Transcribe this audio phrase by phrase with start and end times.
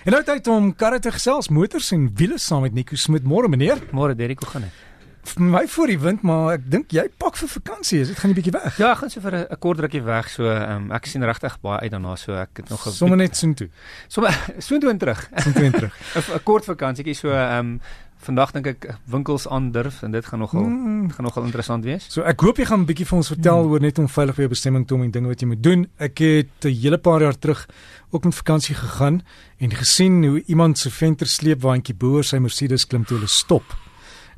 [0.00, 3.26] En nou tyd om karre te gesels, motors en wiele saam met Nico Smit.
[3.28, 3.82] Môre meneer.
[3.92, 4.78] Môre Derek, hoe gaan dit?
[5.28, 7.98] Vir my voor die wind, maar ek dink jy pak vir vakansie.
[8.00, 8.78] Is dit gaan 'n bietjie weg?
[8.80, 10.30] Ja, ek gaan so vir 'n kort rukkie weg.
[10.30, 12.16] So um, ek sien regtig baie uit daarna.
[12.16, 13.68] So ek het nog 'n sommer net soontoe.
[14.08, 15.28] Sommer soontoe en terug.
[15.36, 15.94] Soontoe en terug.
[16.32, 17.80] 'n Kort vakansietjie so ehm um,
[18.20, 21.12] vandag dink ek winkels aandurf en dit gaan nogal mm.
[21.16, 22.06] gaan nogal interessant wees.
[22.12, 23.70] So ek hoop jy gaan 'n bietjie vir ons vertel mm.
[23.72, 25.86] oor net om veilig by jou bestemming te kom en dinge wat jy moet doen.
[25.98, 27.66] Ek het 'n hele paar jaar terug
[28.10, 29.22] ook met vakansie gegaan
[29.58, 33.64] en gesien hoe iemand se venter sleepwaandjie boor sy Mercedes klim toe hulle stop.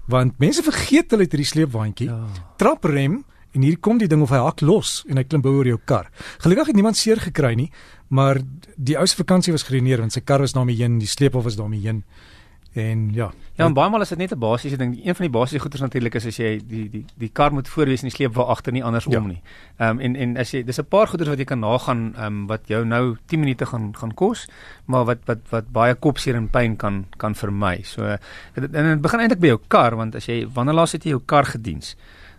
[0.07, 2.09] Want mense vergeet hulle het hierdie sleepwaandjie.
[2.09, 2.27] Ja.
[2.57, 5.67] Traprem en hier kom die ding of hy hak los en hy klim bo oor
[5.67, 6.11] jou kar.
[6.39, 7.71] Gelukkig het niemand seer gekry nie,
[8.09, 8.41] maar
[8.77, 11.57] die ou se vakansie was geruineer want sy kar was daarmee heen, die sleepwa was
[11.57, 12.05] daarmee heen.
[12.73, 13.33] En ja.
[13.53, 14.97] Ja, en baie maal is dit net 'n basiese ding.
[14.97, 17.85] Een van die basiese goeders natuurlik is as jy die die die kar moet voor
[17.85, 19.21] wees en die sleep waar agter nie andersom ja.
[19.21, 19.43] nie.
[19.77, 22.27] Ehm um, en en as jy dis 'n paar goeders wat jy kan nagaan ehm
[22.27, 24.49] um, wat jou nou 10 minute gaan gaan kos,
[24.85, 27.83] maar wat wat wat baie kopseer en pyn kan kan vermy.
[27.83, 28.19] So en
[28.55, 31.45] dit begin eintlik by jou kar want as jy wanneer laas het jy jou kar
[31.45, 31.97] gediens?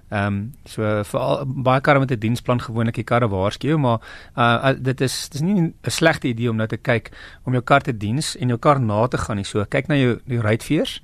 [0.09, 3.99] Ehm um, so vir baie karre met 'n diensplan gewoonlik die karre waarsku, maar
[4.37, 7.11] uh dit is dis nie 'n slegte idee om nou te kyk
[7.45, 9.45] om jou kar te diens en jou kar na te gaan nie.
[9.45, 11.01] So kyk na jou die ruitveers.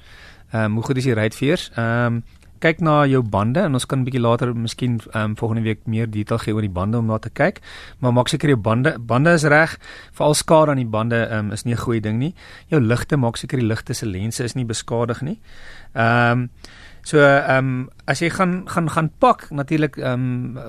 [0.52, 1.72] Ehm um, hoe goed is die ruitveers?
[1.76, 2.24] Ehm um,
[2.60, 5.80] kyk na jou bande en ons kan 'n bietjie later miskien ehm um, volgende week
[5.86, 7.62] meer detail gee oor die bande om na te kyk.
[8.00, 9.80] Maar maak seker jou bande bande is reg.
[10.12, 12.34] Veral skade aan die bande ehm um, is nie 'n goeie ding nie.
[12.68, 15.40] Jou ligte maak seker die ligte se lense is nie beskadig nie.
[15.94, 16.50] Ehm um,
[17.04, 20.60] So ehm um, as jy gaan gaan gaan pak natuurlik ehm um,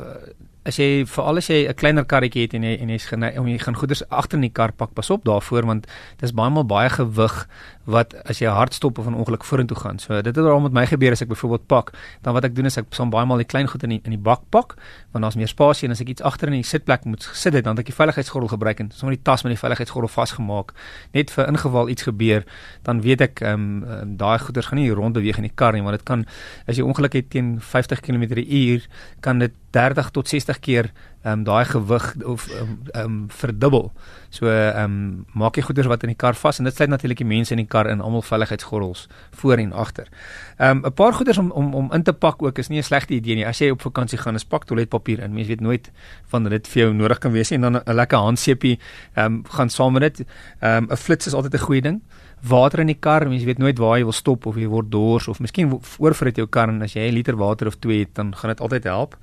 [0.68, 3.46] as jy veral as jy 'n kleiner karretjie het en jy en jy's gaan om
[3.48, 5.86] jy gaan goeders agter in die kar pak, pas op daarvoor want
[6.18, 7.48] dis baie maal baie gewig
[7.86, 9.98] wat as jy hard stop of 'n ongeluk vorentoe gaan.
[9.98, 12.66] So dit het al met my gebeur as ek byvoorbeeld pak, dan wat ek doen
[12.66, 14.76] is ek som baie maal die klein goed in die, in die bak pak
[15.12, 17.64] want daar's meer spasie en as ek iets agter in die sitplek moet sit het,
[17.64, 20.72] dan het ek die veiligheidsgordel gebruik en sommer die tas met die veiligheidsgordel vasgemaak
[21.12, 22.44] net vir ingeval iets gebeur,
[22.82, 25.82] dan weet ek ehm um, daai goeders gaan nie rond beweeg in die kar nie,
[25.82, 26.26] want dit kan
[26.66, 28.86] as jy ongeluk het teen 50 km/h
[29.20, 30.90] kan dit 30 tot 60 keer
[31.22, 33.92] ehm um, daai gewig of ehm um, um, verdubbel.
[34.28, 37.18] So ehm um, maak jy goeders wat in die kar vas en dit sluit natuurlik
[37.20, 40.08] die mense in die kar in almal veiligheidsgordels voor en agter.
[40.56, 42.82] Ehm um, 'n paar goeders om om om in te pak ook is nie 'n
[42.82, 43.46] slegte idee nie.
[43.46, 45.32] As jy op vakansie gaan, is pak toiletpapier in.
[45.34, 45.90] Mense weet nooit
[46.26, 48.78] van dit vir jou nodig kan wees nie en dan 'n lekker handseepie
[49.14, 50.26] ehm um, gaan saam met dit.
[50.60, 52.00] Ehm um, 'n flits is altyd 'n goeie ding
[52.42, 55.28] water in die kar, mens weet nooit waar jy wil stop of jy word dors
[55.28, 58.34] of miskien oorvrit jou kar en as jy 'n liter water of 2 het, dan
[58.34, 59.16] gaan dit altyd help.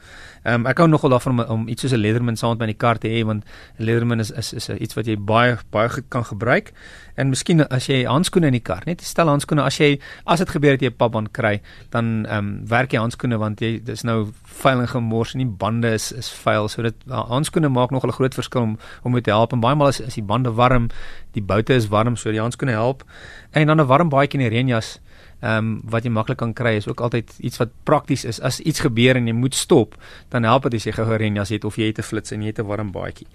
[0.44, 2.66] Ehm um, ek hou nogal daarvan om, om iets soos 'n Leatherman saam met my
[2.66, 3.44] in die kar te hê want
[3.80, 6.72] 'n Leatherman is is is iets wat jy baie baie goed kan gebruik.
[7.16, 10.50] En miskien as jy handskoene in die kar, net stel handskoene as jy as dit
[10.50, 14.04] gebeur dat jy 'n papband kry, dan ehm um, werk jy handskoene want jy dis
[14.04, 16.68] nou vuil en gemors en die bande is is vuil.
[16.68, 19.76] So dit handskoene maak nogal 'n groot verskil om om met te help en baie
[19.76, 20.90] maal is, is die bande warm,
[21.34, 23.04] die boute is warm, so die handskoene help.
[23.52, 25.00] En dan 'n warm baadjie in die reënjas
[25.40, 28.42] ehm um, wat jy maklik kan kry is ook altyd iets wat prakties is.
[28.42, 29.96] As iets gebeur en jy moet stop,
[30.30, 32.48] dan help dit as jy gou reënjas het of jy het 'n flits en jy
[32.48, 33.28] het 'n warm baadjie.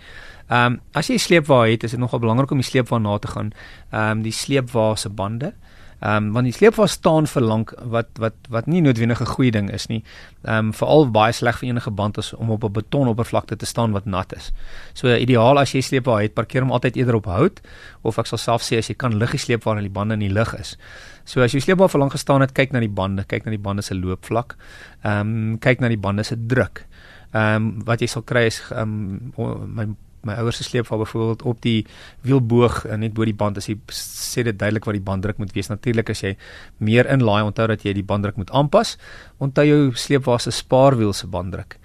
[0.48, 3.28] Ehm um, as jy sleepwa het, is dit nogal belangrik om die sleepwa na te
[3.28, 3.52] gaan.
[3.92, 5.46] Ehm um, die sleepwa se bande.
[5.46, 9.50] Ehm um, want die sleepwa staan vir lank wat wat wat nie noodwendig 'n goeie
[9.50, 10.02] ding is nie.
[10.44, 13.92] Ehm um, veral baie sleg vir enige band is om op 'n betonoppervlakte te staan
[13.92, 14.52] wat nat is.
[14.94, 17.60] So ideaal as jy sleepwa het, parkeer hom altyd eerder op hout
[18.02, 20.32] of ek sal self sê as jy kan liggie sleep waar die bande in die
[20.32, 20.76] lug is.
[21.24, 23.62] So as jy sleepwa vir lank gestaan het, kyk na die bande, kyk na die
[23.62, 24.56] bande se loopvlak.
[25.04, 26.86] Ehm um, kyk na die bande se druk.
[27.32, 29.86] Ehm um, wat jy sal kry is ehm um, my
[30.28, 31.86] my ouers se sleepval byvoorbeeld op die
[32.26, 35.52] wielboog eh, net bo die band as jy sê dit duidelik wat die banddruk moet
[35.56, 35.70] wees.
[35.72, 36.36] Natuurlik as jy
[36.78, 38.96] meer inlaai onthou dat jy die banddruk moet aanpas.
[39.42, 41.78] Onthou jou sleepwa se spaarwiel se banddruk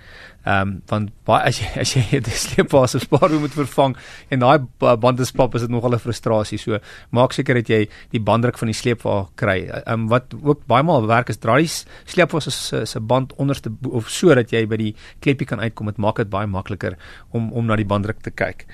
[0.48, 3.96] Ehm um, want baie as jy as jy die sleepwa se spaarwiel moet vervang
[4.32, 6.60] en daai band is pap is dit nogal 'n frustrasie.
[6.62, 6.80] So
[7.12, 7.82] maak seker dat jy
[8.16, 9.60] die banddruk van die sleepwa kry.
[9.68, 14.10] Ehm um, wat ook baie maal werk is draai sleepwa se se band onderste of
[14.10, 15.92] so dat jy by die kleppie kan uitkom.
[15.92, 16.98] Dit maak dit baie makliker
[17.32, 18.66] om om na die banddruk te kyk.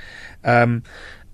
[0.43, 0.83] Ehm um,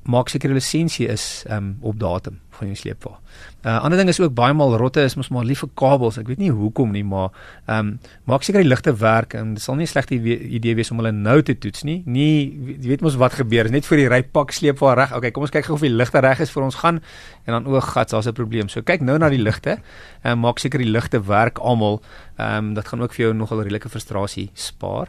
[0.10, 3.20] maak seker die lisensie is um, op datum van jou sleepwa.
[3.64, 6.18] 'n uh, Ander ding is ook baie maal rotte is mos maar lief vir kabels.
[6.18, 7.30] Ek weet nie hoekom nie, maar
[7.68, 10.92] ehm um, maak seker die ligte werk en dit sal nie 'n slegte idee wees
[10.92, 12.04] om hulle nou te toets nie.
[12.06, 12.52] Nie
[12.82, 15.16] jy weet mos wat gebeur net voor die ry pak sleepwa reg.
[15.16, 17.02] Okay, kom ons kyk gou of die ligte reg is vir ons gaan
[17.46, 18.70] en dan oog gat, daar's 'n probleem.
[18.70, 19.80] So kyk nou na die ligte
[20.24, 22.02] en maak seker die ligte werk almal.
[22.38, 25.08] Ehm um, dit gaan ook vir jou nogal redelike frustrasie spaar.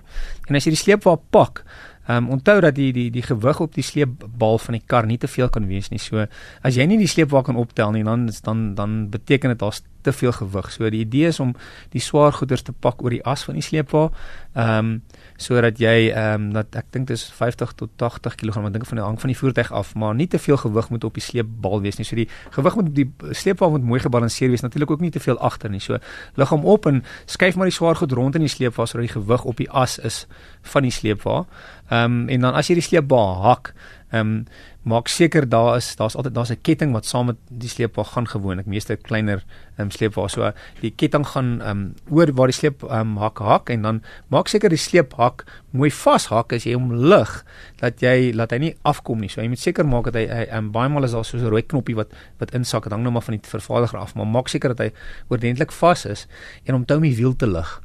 [0.49, 1.65] En as jy die sleepwa pak
[2.11, 5.19] Ehm um, onthou dat die die die gewig op die sleepbal van die kar nie
[5.19, 6.01] te veel kan wees nie.
[6.03, 6.25] So
[6.67, 10.13] as jy nie die sleepwa kan optel nie, dan dan dan beteken dit daar's te
[10.13, 10.73] veel gewig.
[10.73, 11.55] So die idee is om
[11.95, 14.11] die swaar goederes te pak oor die as van die sleepwa.
[14.55, 15.03] Ehm um,
[15.41, 18.99] sodat jy ehm um, dat ek dink dis 50 tot 80 kg, ek dink van
[19.01, 21.81] die hang van die voertuig af, maar nie te veel gewig moet op die sleepbal
[21.81, 22.05] wees nie.
[22.05, 24.61] So die gewig moet die sleepwa moet mooi gebalanseer wees.
[24.67, 25.81] Natuurlik ook nie te veel agter nie.
[25.81, 25.99] So
[26.37, 29.15] lig hom op en skuif maar die swaar goed rond in die sleepwa sodat die
[29.17, 30.27] gewig op die as is
[30.75, 31.45] van die sleepwa.
[31.89, 33.75] Ehm um, en dan as jy die sleepwa hak,
[34.11, 34.47] ehm um,
[34.83, 38.27] maak seker daar is daar's altyd daar's 'n ketting wat saam met die sleepwa gaan
[38.27, 39.45] gewoonlik meeste kleiner
[39.77, 43.17] ehm um, sleepwa so die ketting gaan ehm um, oor waar die sleep ehm um,
[43.17, 47.45] hak hak en dan maak seker die sleephak mooi vashak as jy hom lig
[47.81, 49.29] dat jy laat hy nie afkom nie.
[49.29, 51.49] So jy moet seker maak dat hy ehm um, baie maal is daar so 'n
[51.49, 52.09] rooi knoppie wat
[52.39, 52.83] wat insak.
[52.85, 54.93] Dit hang nou maar van die vervaardiger af maar maak seker dat hy
[55.29, 56.27] oordentlik vas is
[56.65, 57.81] en om toe om die wiel te lig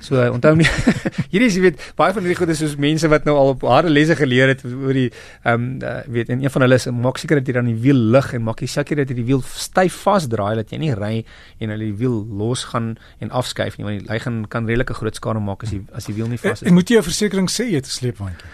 [0.00, 0.66] So onthou nie
[1.32, 3.66] hierdie is jy weet baie van hierdie goed is soos mense wat nou al op
[3.68, 6.88] harde lesse geleer het oor die ehm um, uh, weet en een van hulle is
[6.88, 9.44] maak seker dat jy dan die wiel lig en maak seker dat jy die wiel
[9.44, 11.12] styf vasdraai dat jy nie ry
[11.60, 15.20] en hulle die wiel los gaan en afskuif nie want hy gaan kan redelike groot
[15.20, 16.68] skade maak as die as die wiel nie vas is.
[16.68, 18.50] En moet jy 'n versekerings sê jy het 'n sleepwandjie?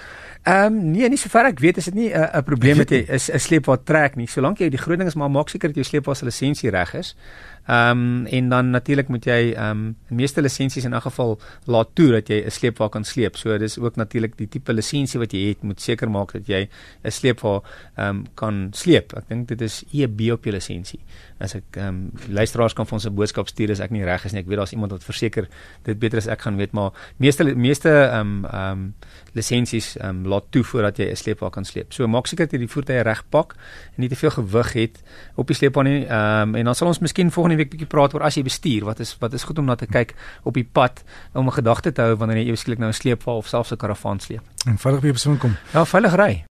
[0.47, 3.39] Ehm um, nee, nie sover ek weet is dit nie 'n uh, probleem met 'n
[3.39, 4.29] sleepwa trek nie.
[4.31, 6.95] Solank jy die groot ding is maar maak seker dat jou sleepwa se lisensie reg
[6.95, 7.17] is.
[7.67, 11.89] Ehm um, en dan natuurlik moet jy ehm um, meeste lisensies in 'n geval laat
[11.95, 13.37] toe dat jy 'n sleepwa kan sleep.
[13.37, 16.69] So dis ook natuurlik die tipe lisensie wat jy het moet seker maak dat jy
[17.05, 17.63] 'n sleepwa
[17.97, 19.13] ehm um, kan sleep.
[19.17, 21.01] Ek dink dit is EB op jou lisensie.
[21.39, 24.25] As ek ehm um, luisteraars kan vir ons 'n boodskap stuur as ek nie reg
[24.25, 24.41] is nie.
[24.41, 25.49] Ek weet daar's iemand wat verseker
[25.83, 28.95] dit beter as ek gaan weet, maar meeste meeste ehm um, ehm um,
[29.33, 31.93] lisensies ehm um, laat toe voordat jy 'n sleepwa kan sleep.
[31.93, 33.55] So maak seker dat jy die voertuie reg pak
[33.97, 35.03] en nie te veel gewig het
[35.35, 36.07] op die sleepwa nie.
[36.07, 38.45] Ehm um, en dan sal ons miskien volgende volgende week bietjie praat oor as jy
[38.47, 40.15] bestuur, wat is wat is goed om na te kyk
[40.45, 41.03] op die pad
[41.35, 44.21] om 'n gedagte te hou wanneer jy ewesklik nou 'n sleepwa of selfs 'n karavaan
[44.21, 44.43] sleep.
[44.67, 45.57] En veilig by besoek kom.
[45.73, 46.45] Ja, veilig ry.